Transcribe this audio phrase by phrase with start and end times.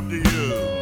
[0.00, 0.79] up to you.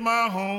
[0.00, 0.49] My home.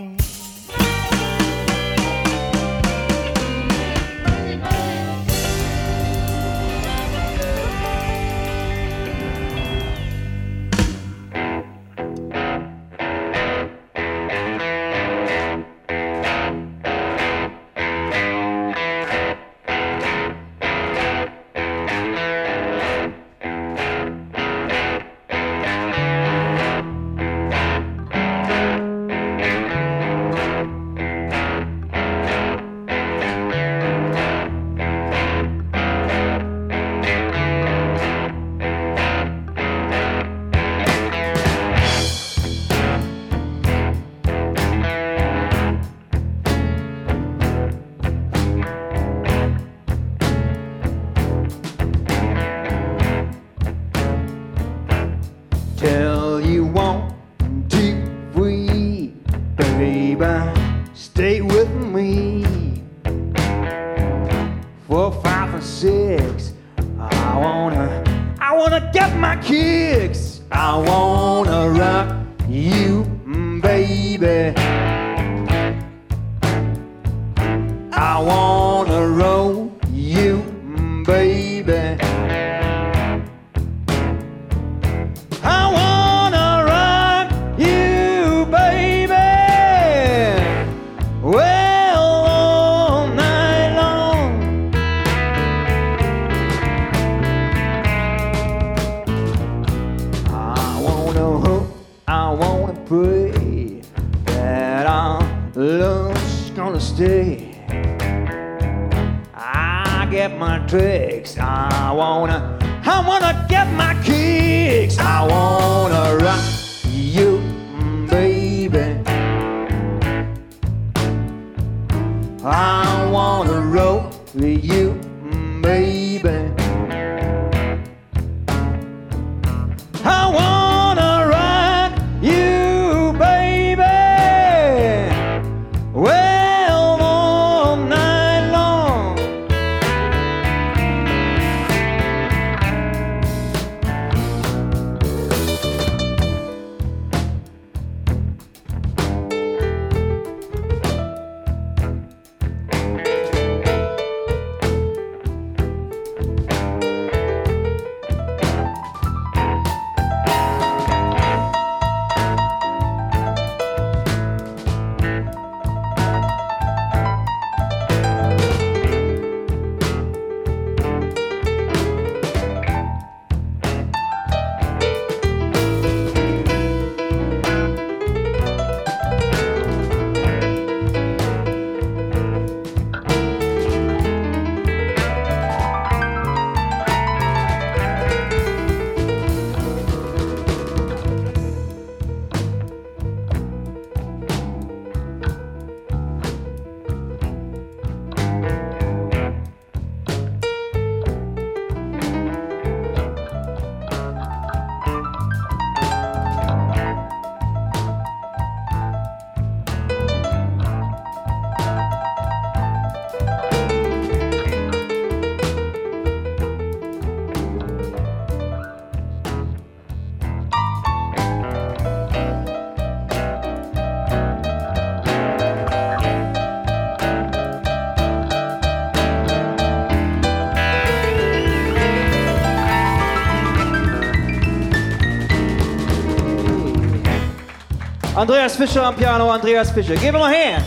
[238.21, 239.95] Andreas Fischer am Piano, Andreas Fischer.
[239.95, 240.63] Give him a hand.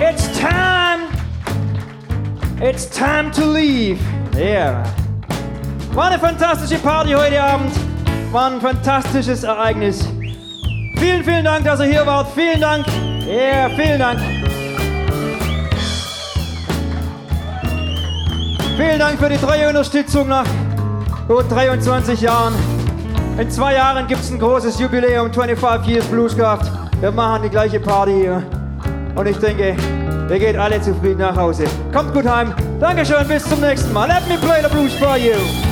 [0.00, 1.06] It's time.
[2.60, 4.00] It's time to leave.
[4.34, 4.82] Yeah.
[5.94, 7.70] War eine fantastische Party heute Abend.
[8.32, 10.04] War ein fantastisches Ereignis.
[10.98, 12.26] Vielen, vielen Dank, dass ihr hier wart.
[12.34, 12.84] Vielen Dank.
[13.24, 14.18] Yeah, vielen Dank.
[18.76, 20.46] Vielen Dank für die treue Unterstützung nach
[21.28, 22.71] gut 23 Jahren.
[23.38, 26.70] In zwei Jahren gibt es ein großes Jubiläum, 25 Years Bluescraft.
[27.00, 28.42] Wir machen die gleiche Party hier.
[29.14, 29.74] Und ich denke,
[30.30, 31.64] ihr geht alle zufrieden nach Hause.
[31.92, 32.54] Kommt gut heim.
[32.78, 34.08] Dankeschön, bis zum nächsten Mal.
[34.08, 35.71] Let me play the blues for you.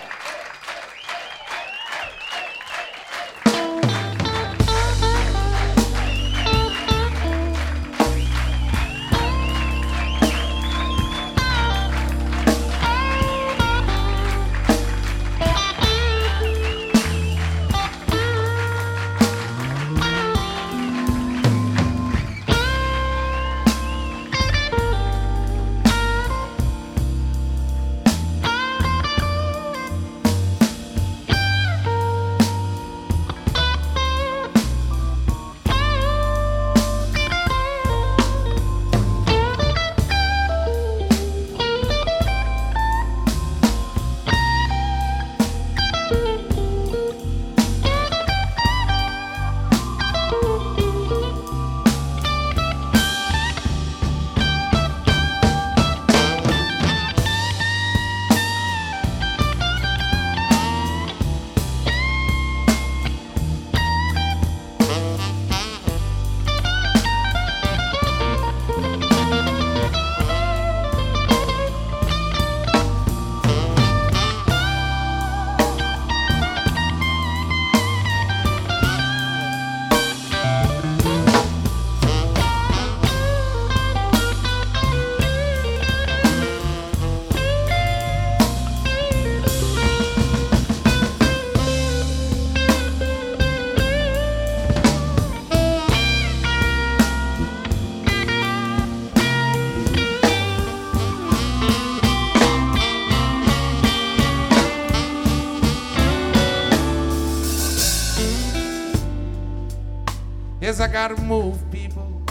[110.91, 112.21] gotta move, people.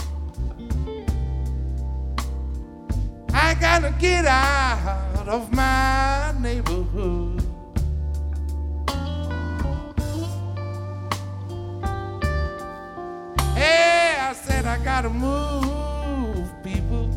[3.33, 7.41] I gotta get out of my neighborhood.
[13.55, 17.09] Hey, I said I gotta move, people.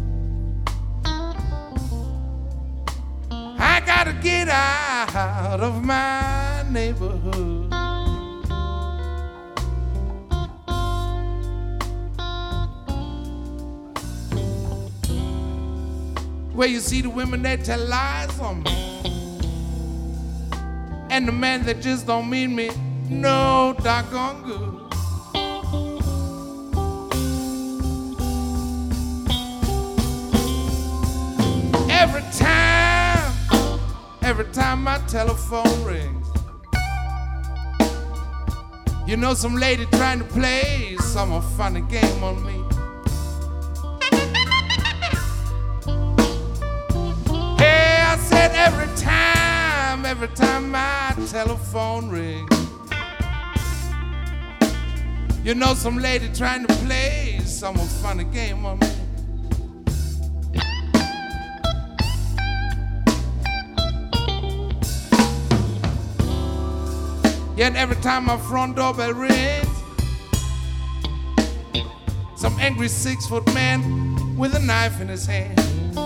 [3.59, 7.54] I gotta get out of my neighborhood.
[16.55, 18.71] Where you see the women that tell lies on me.
[21.11, 22.71] And the men that just don't mean me
[23.09, 24.81] no doggone good.
[31.91, 33.33] Every time,
[34.23, 36.27] every time my telephone rings,
[39.07, 42.64] you know some lady trying to play some funny game on me.
[50.25, 52.49] Every time my telephone rings,
[55.45, 58.87] you know some lady trying to play some funny game on me.
[67.55, 69.67] Yet every time my front doorbell rings,
[72.35, 76.04] some angry six foot man with a knife in his hand.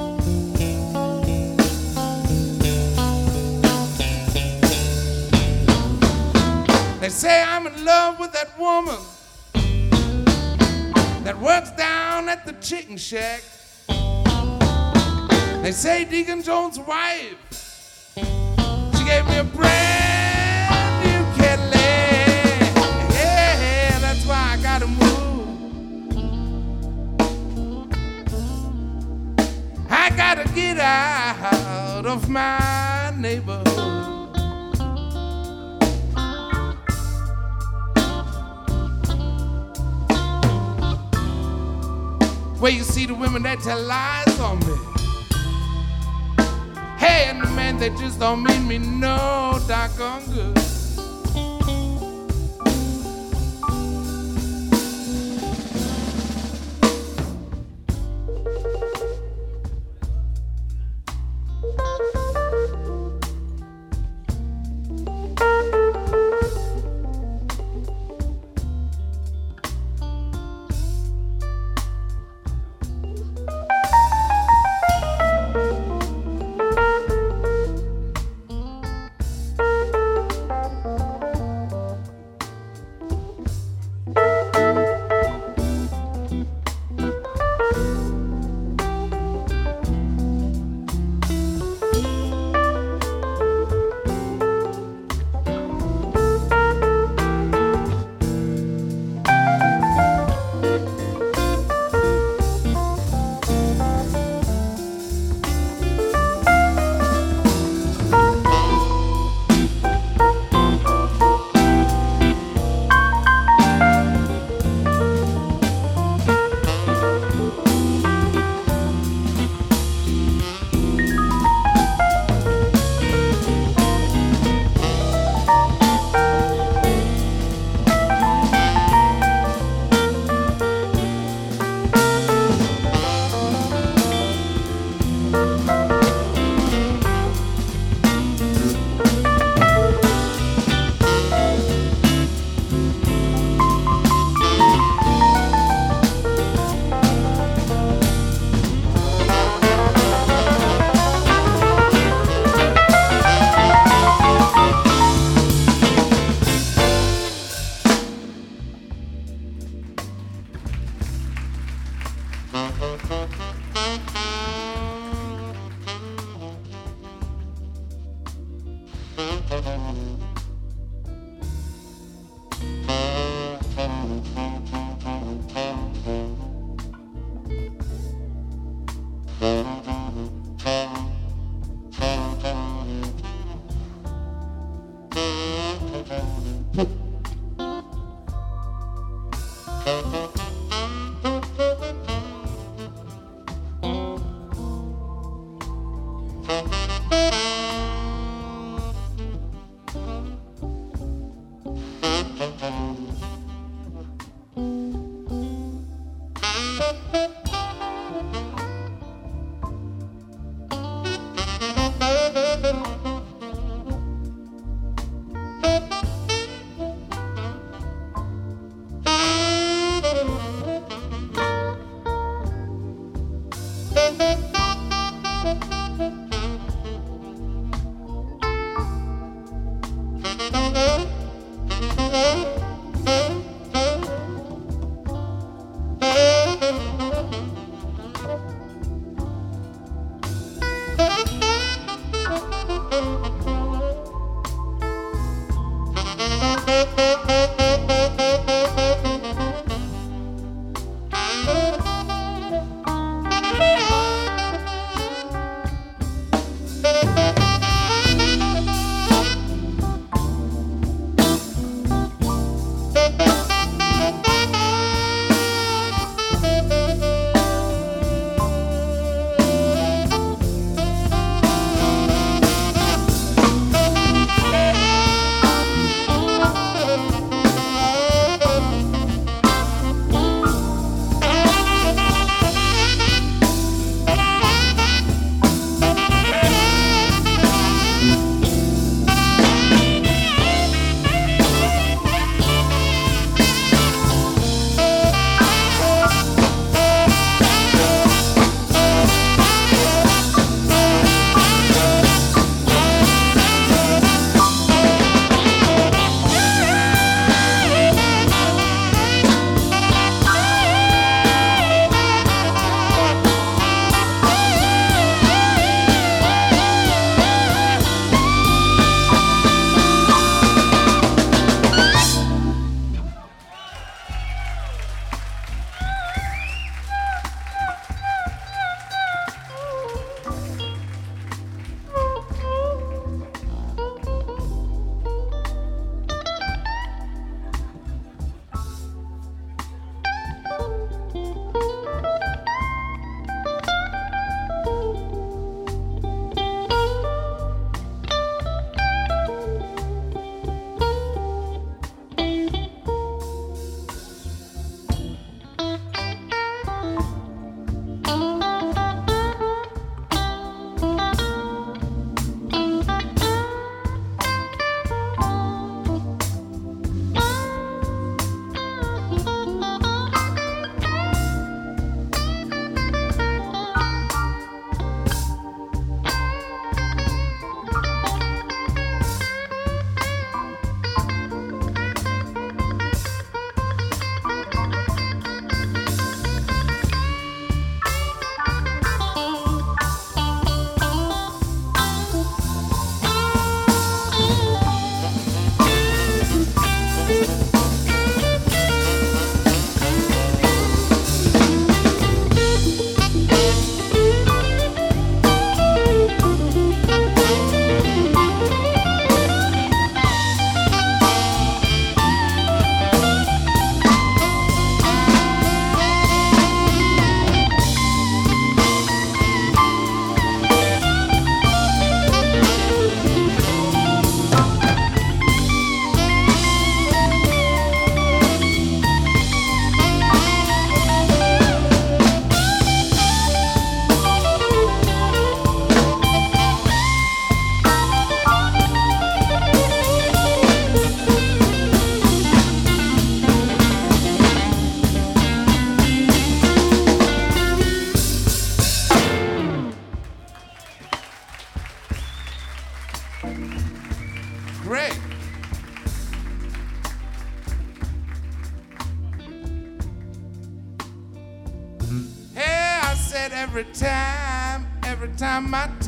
[7.08, 8.98] They say I'm in love with that woman
[11.24, 13.42] that works down at the chicken shack.
[15.62, 22.76] They say Deacon Jones' wife, she gave me a brand new Cadillac.
[23.14, 26.18] Yeah, that's why I gotta move.
[29.88, 33.77] I gotta get out of my neighborhood.
[42.58, 44.74] Where you see the women that tell lies on me.
[46.98, 50.77] Hey, and the men that just don't mean me no doggone good.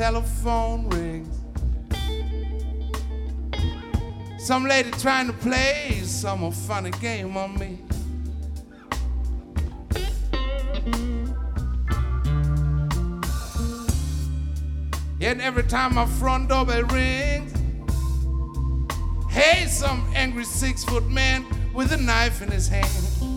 [0.00, 1.28] Telephone rings,
[4.38, 7.78] some lady trying to play some funny game on me.
[15.18, 17.52] Yet every time my front doorbell rings,
[19.28, 23.30] hey, some angry six foot man with a knife in his hand.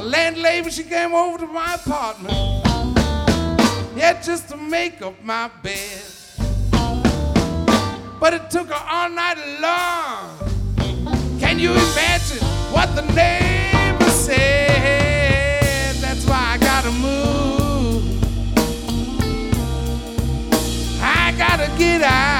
[0.00, 2.32] My landlady, she came over to my apartment,
[3.94, 6.02] yeah, just to make up my bed.
[8.18, 10.38] But it took her all night long.
[11.38, 12.38] Can you imagine
[12.72, 15.96] what the neighbors said?
[15.96, 18.24] That's why I gotta move.
[21.02, 22.39] I gotta get out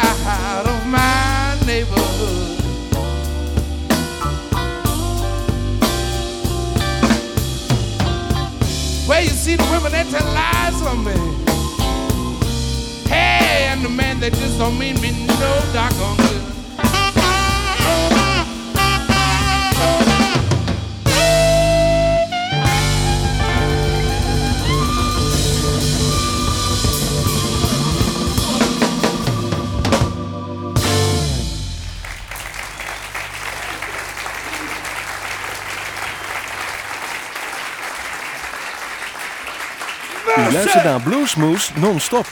[9.51, 11.17] see the women that tell lies on me.
[13.09, 16.50] Hey, and the man that just don't mean me no doggone good.
[40.51, 42.27] U luistert naar Bluesmoose non-stop.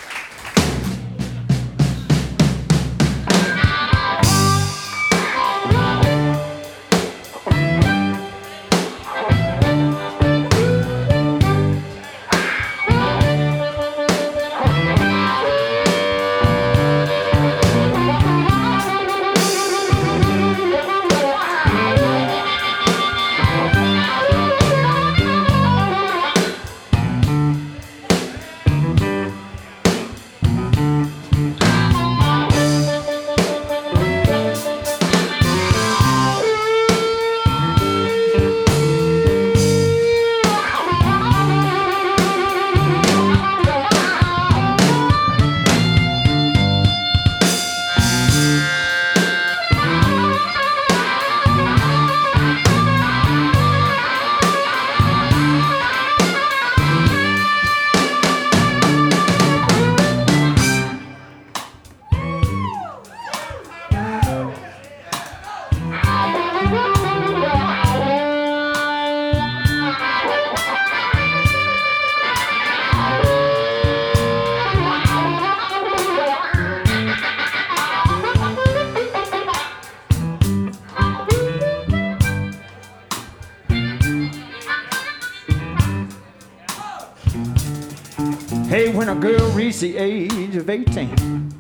[90.69, 91.55] Of 18,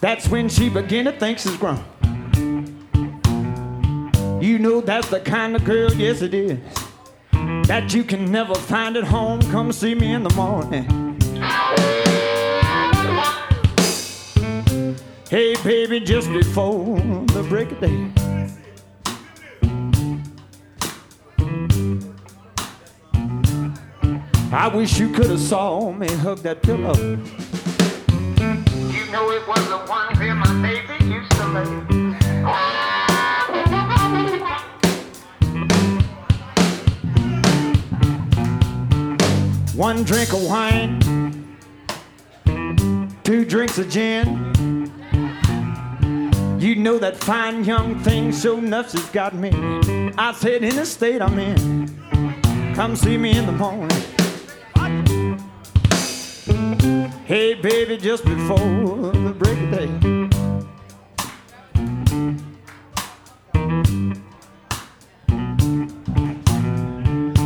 [0.00, 1.84] that's when she begin to think she's grown.
[4.40, 6.58] You know that's the kind of girl, yes it is,
[7.68, 9.40] that you can never find at home.
[9.42, 10.84] Come see me in the morning.
[15.28, 18.10] Hey, baby, just before the break of day.
[24.52, 27.18] I wish you could have saw me hug that pillow.
[29.16, 29.56] One.
[39.74, 41.56] One drink of wine,
[43.24, 44.90] two drinks of gin.
[46.60, 49.50] You know that fine young thing so nuts has got me.
[50.18, 54.05] I said, in the state I'm in, come see me in the morning.
[57.26, 58.56] Hey, baby, just before
[59.10, 59.88] the break of day.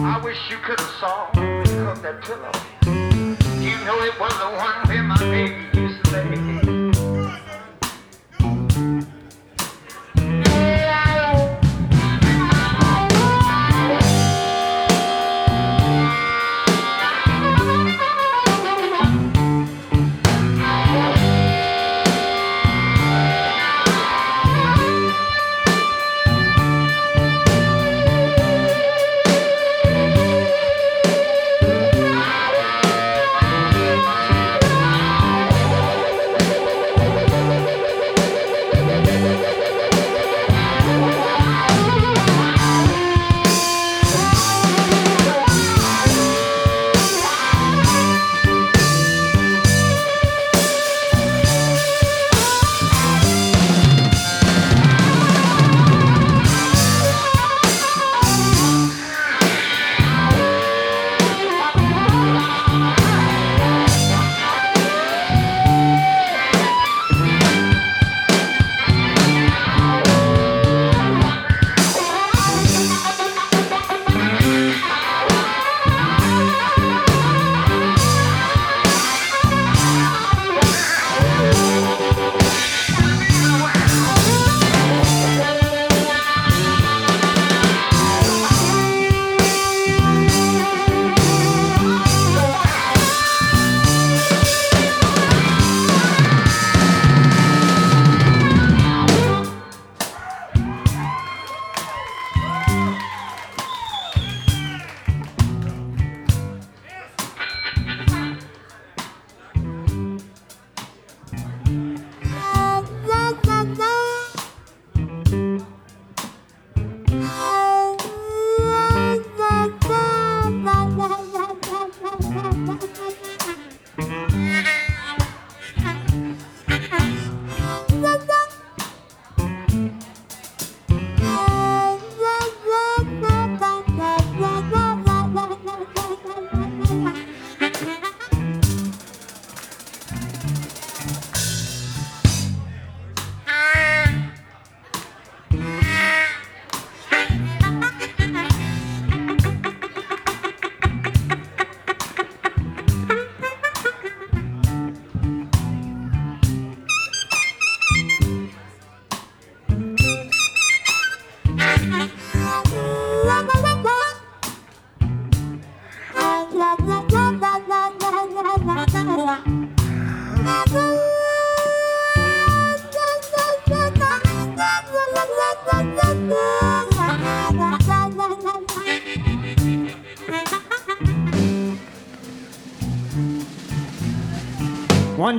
[0.04, 2.52] I wish you could have saw that pillow.
[3.58, 6.59] You know it was the one where my baby used to lay.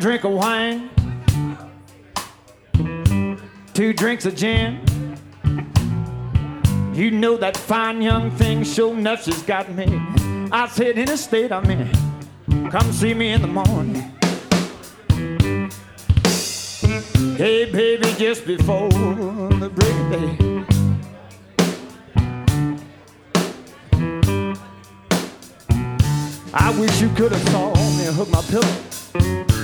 [0.02, 0.89] Drink of wine,
[3.76, 4.80] two drinks of gin.
[6.91, 9.86] You know that fine young thing, sure enough, she's got me.
[10.52, 11.88] I said, in a state I'm in,
[12.72, 14.12] come see me in the morning.
[17.38, 20.38] Hey, baby, just before the break of day.
[26.56, 29.61] I wish you could have saw me hook my pillow.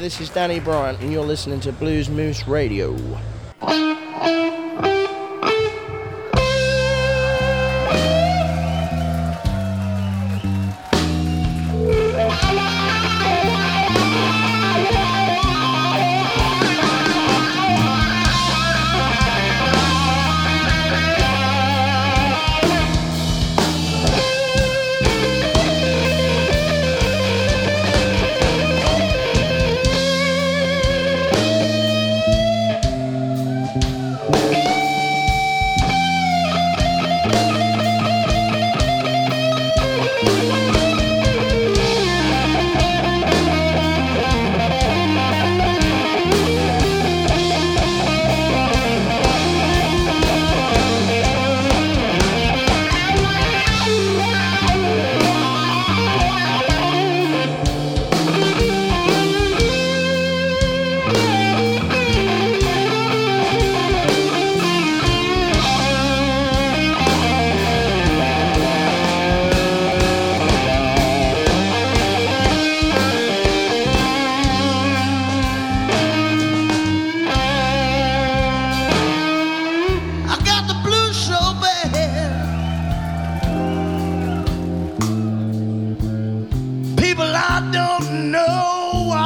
[0.00, 2.96] Hi, this is Danny Bryant, and you're listening to Blues Moose Radio.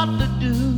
[0.04, 0.73] ought to do.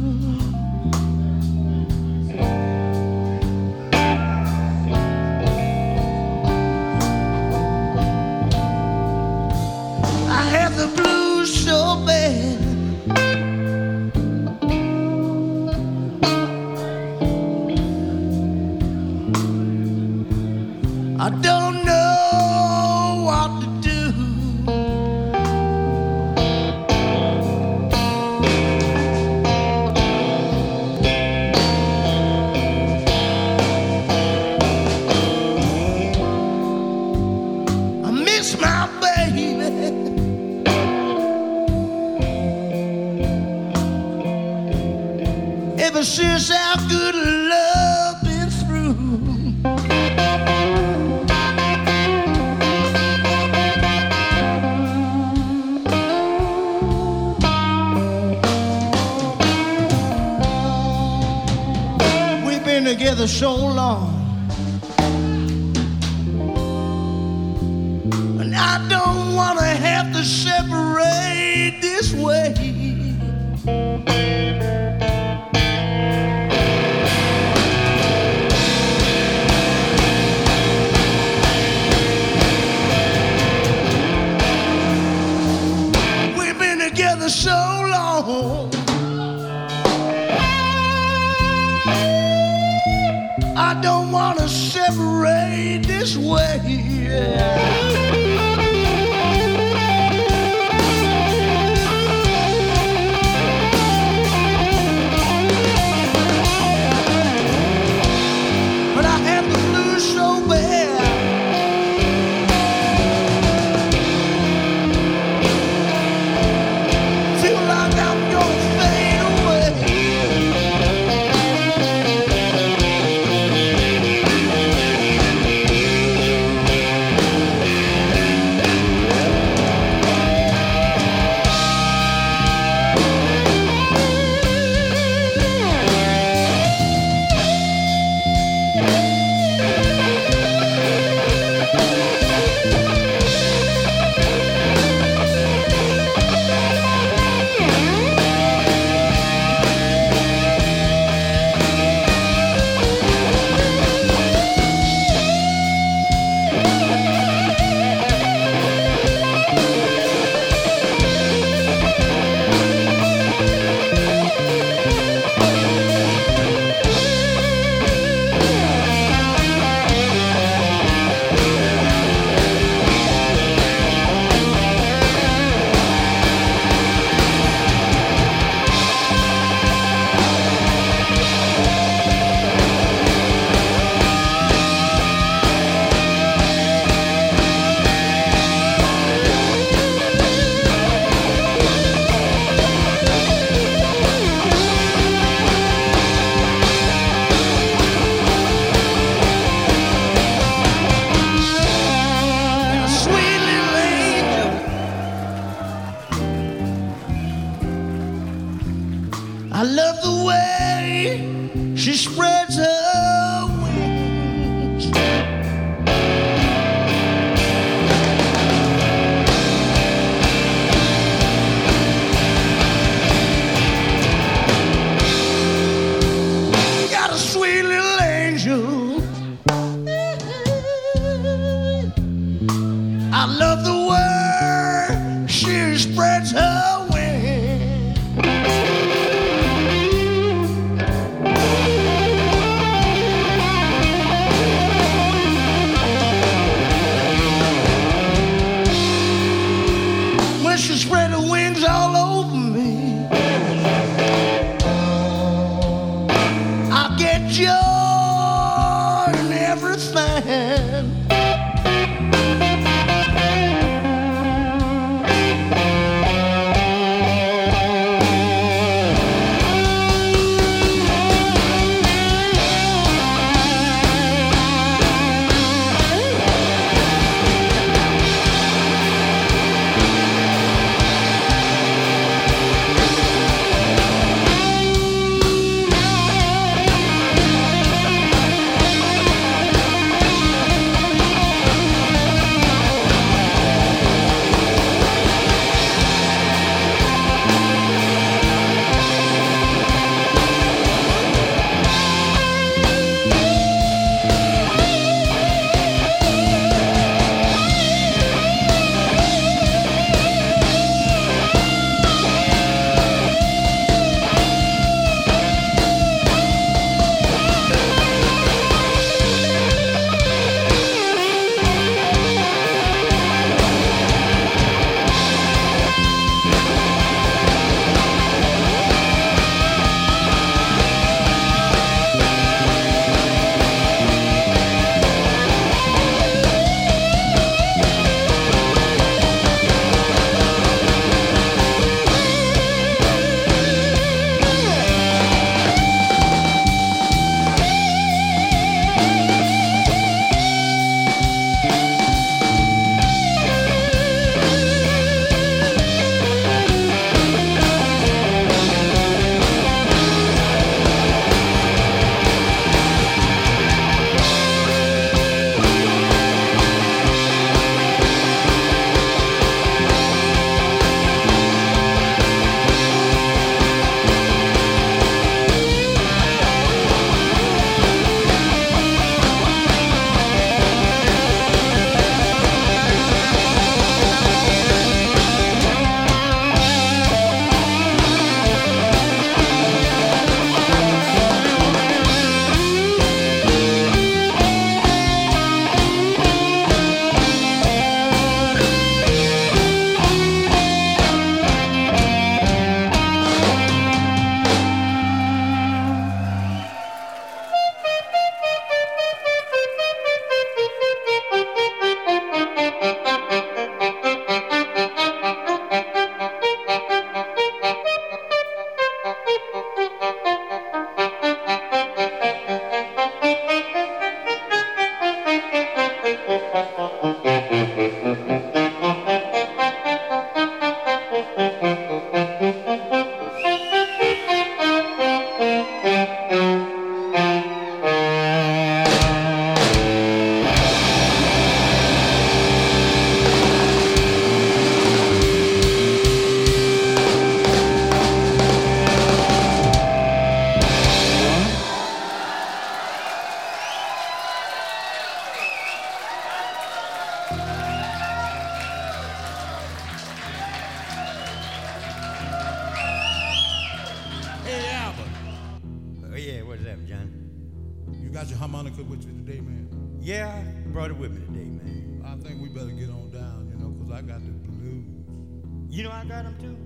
[475.97, 476.46] got them too?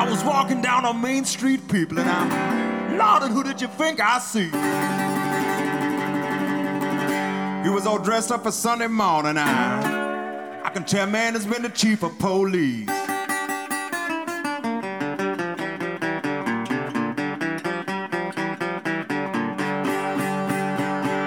[0.00, 3.68] I was walking down on Main Street, people, and I, Lord, and who did you
[3.68, 4.46] think I see?
[7.62, 9.36] He was all dressed up for Sunday morning.
[9.36, 12.88] I, I can tell, man, it's been the chief of police.
[12.88, 12.94] He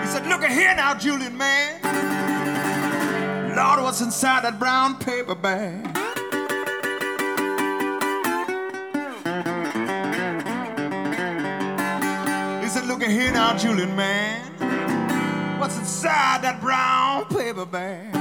[0.10, 1.80] said, Look at here now, Julian, man.
[3.56, 5.93] Lord, what's inside that brown paper bag?
[13.14, 15.60] Here now, Julian, man.
[15.60, 18.14] What's inside that brown paper bag?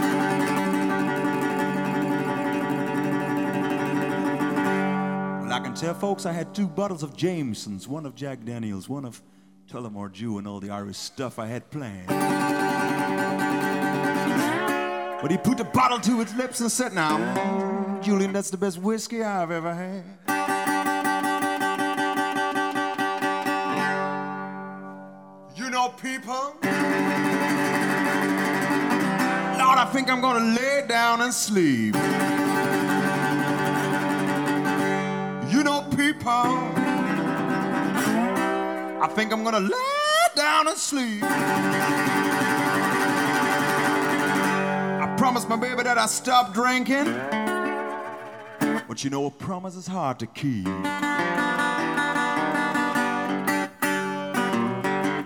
[5.43, 8.89] Well, I can tell folks I had two bottles of Jameson's, one of Jack Daniels,
[8.89, 9.23] one of
[9.71, 12.09] Tullamore Dew, and all the Irish stuff I had planned.
[15.23, 18.79] But he put the bottle to his lips and said, Now, Julian, that's the best
[18.79, 20.22] whiskey I've ever had.
[30.03, 31.95] Think I'm gonna lay down and sleep.
[35.55, 36.33] You know, people.
[39.01, 41.23] I think I'm gonna lay down and sleep.
[45.03, 47.05] I promised my baby that I stopped drinking.
[48.89, 50.67] But you know, a promise is hard to keep.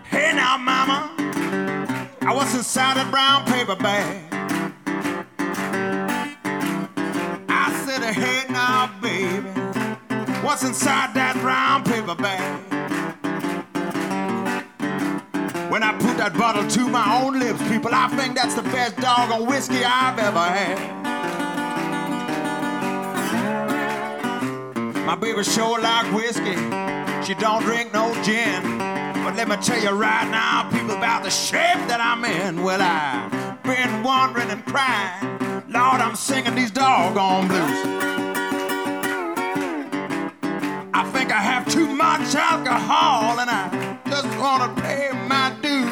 [0.05, 1.15] Hey now, mama,
[2.21, 4.26] I was inside a brown paper bag.
[10.47, 12.63] What's inside that brown paper bag?
[15.73, 18.97] When I put that bottle to my own lips, people, I think that's the best
[18.97, 20.79] doggone whiskey I've ever had.
[25.05, 26.55] My baby sure like whiskey.
[27.27, 28.79] She don't drink no gin.
[29.25, 32.63] But let me tell you right now, people, about the shape that I'm in.
[32.63, 35.65] Well, I've been wondering and crying.
[35.69, 37.96] Lord, I'm singing these doggone blues.
[40.99, 45.91] I think I have too much alcohol and I just wanna pay my dues.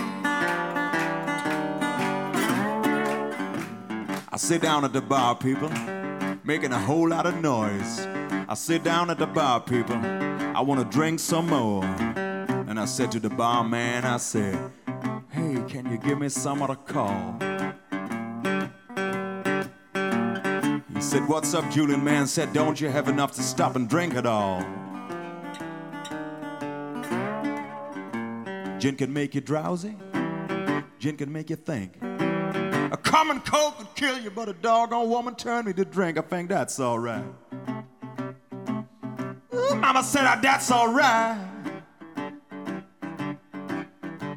[4.32, 5.68] I sit down at the bar, people,
[6.42, 8.00] making a whole lot of noise.
[8.48, 11.84] I sit down at the bar, people, I wanna drink some more.
[11.84, 14.59] And I said to the barman, I said,
[15.28, 17.36] Hey, can you give me some of the call?
[20.94, 22.02] He said, What's up, Julian?
[22.02, 24.64] Man said, Don't you have enough to stop and drink it all?
[28.85, 29.97] Gin can make you drowsy.
[30.99, 31.97] Gin can make you think.
[32.03, 36.18] A common cold could kill you, but a doggone woman turned me to drink.
[36.18, 37.24] I think that's all right.
[39.55, 41.39] Ooh, Mama said "Ah, that's all right.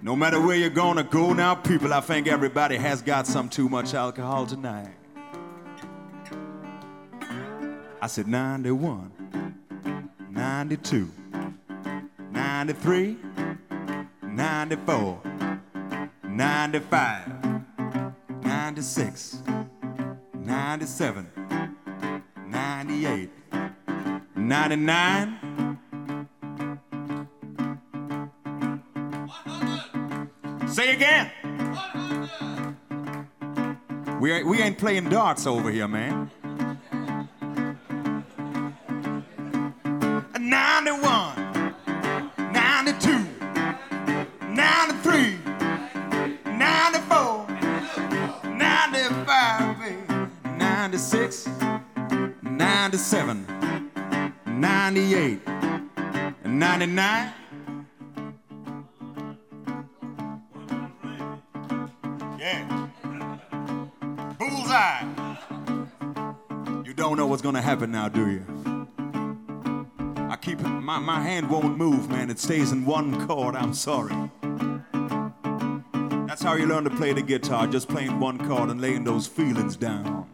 [0.02, 3.68] No matter where you're gonna go now, people, I think everybody has got some too
[3.68, 4.96] much alcohol tonight.
[8.02, 9.12] I said 91,
[10.32, 11.12] 92,
[12.32, 13.18] 93,
[14.38, 15.20] 94,
[16.24, 17.64] 95,
[18.44, 19.42] 96,
[20.36, 21.28] 97,
[22.46, 23.30] 98,
[24.36, 25.80] 99.
[30.68, 31.32] Say again.
[34.22, 36.30] We ain't, we ain't playing darts over here, man.
[56.98, 57.34] 99.
[62.40, 62.90] Yeah.
[64.40, 65.06] Bullseye.
[66.84, 68.44] You don't know what's gonna happen now, do you?
[70.28, 72.32] I keep my, my hand won't move, man.
[72.32, 73.56] It stays in one chord.
[73.56, 74.16] I'm sorry.
[76.26, 79.28] That's how you learn to play the guitar, just playing one chord and laying those
[79.28, 80.28] feelings down.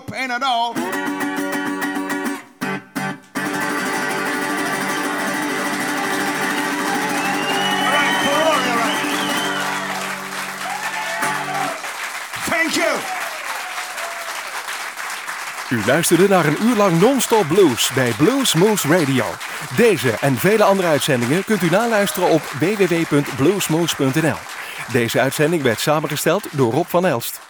[0.00, 0.74] Pain at all.
[15.74, 19.24] U luisterde naar een uur lang non-stop blues bij Blues Moose Radio.
[19.76, 24.36] Deze en vele andere uitzendingen kunt u naluisteren op www.bluesmoose.nl.
[24.92, 27.40] Deze uitzending werd samengesteld door Rob van Elst.